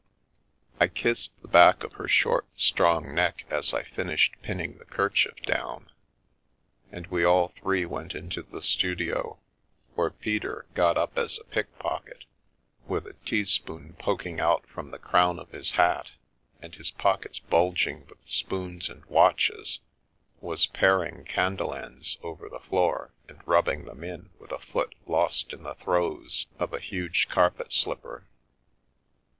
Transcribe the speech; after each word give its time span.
I 0.79 0.87
kissed 0.87 1.39
the 1.43 1.47
back 1.47 1.83
of 1.83 1.93
her 1.93 2.07
short, 2.07 2.47
strong 2.57 3.13
neck 3.13 3.45
as 3.51 3.71
I 3.71 3.83
finished 3.83 4.33
pinning 4.41 4.79
the 4.79 4.85
kerchief 4.85 5.39
down, 5.43 5.91
and 6.91 7.05
we 7.05 7.23
all 7.23 7.49
three 7.49 7.85
went 7.85 8.15
into 8.15 8.41
the 8.41 8.63
studio, 8.63 9.37
where 9.93 10.09
Peter, 10.09 10.65
got 10.73 10.97
up 10.97 11.19
as 11.19 11.37
a 11.37 11.43
pickpocket, 11.43 12.25
with 12.87 13.05
a 13.05 13.13
tea 13.25 13.45
spoon 13.45 13.95
poking 13.99 14.39
out 14.39 14.65
from 14.65 14.89
the 14.89 14.97
crown 14.97 15.37
of 15.37 15.51
his 15.51 15.73
hat 15.73 16.13
and 16.63 16.73
his 16.73 16.89
pockets 16.89 17.37
bulging 17.37 18.07
with 18.07 18.27
spoons 18.27 18.89
and 18.89 19.05
watches, 19.05 19.81
was 20.39 20.65
paring 20.65 21.25
candle 21.25 21.75
ends 21.75 22.17
over 22.23 22.49
the 22.49 22.59
floor 22.59 23.13
and 23.27 23.47
rubbing 23.47 23.85
them 23.85 24.03
in 24.03 24.31
with 24.39 24.51
a 24.51 24.57
foot 24.57 24.95
lost 25.05 25.53
in 25.53 25.61
the 25.61 25.75
throes 25.75 26.47
of 26.57 26.73
a 26.73 26.79
huge 26.79 27.29
carpet 27.29 27.71
slipper. 27.71 28.25